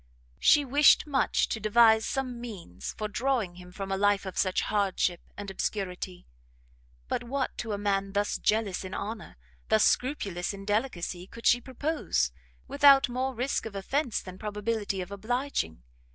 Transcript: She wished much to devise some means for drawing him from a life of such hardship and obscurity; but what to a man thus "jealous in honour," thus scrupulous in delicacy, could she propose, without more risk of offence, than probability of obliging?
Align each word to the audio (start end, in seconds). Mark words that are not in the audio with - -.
She 0.39 0.65
wished 0.65 1.05
much 1.05 1.47
to 1.49 1.59
devise 1.59 2.07
some 2.07 2.41
means 2.41 2.93
for 2.97 3.07
drawing 3.07 3.57
him 3.57 3.71
from 3.71 3.91
a 3.91 3.97
life 3.97 4.25
of 4.25 4.35
such 4.35 4.61
hardship 4.61 5.21
and 5.37 5.51
obscurity; 5.51 6.25
but 7.07 7.23
what 7.23 7.55
to 7.59 7.73
a 7.73 7.77
man 7.77 8.13
thus 8.13 8.39
"jealous 8.39 8.83
in 8.83 8.95
honour," 8.95 9.37
thus 9.69 9.85
scrupulous 9.85 10.55
in 10.55 10.65
delicacy, 10.65 11.27
could 11.27 11.45
she 11.45 11.61
propose, 11.61 12.31
without 12.67 13.09
more 13.09 13.35
risk 13.35 13.67
of 13.67 13.75
offence, 13.75 14.21
than 14.21 14.39
probability 14.39 15.01
of 15.01 15.11
obliging? 15.11 15.83